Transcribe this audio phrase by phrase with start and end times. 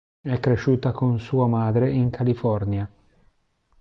[0.19, 2.89] È cresciuta con sua madre in California.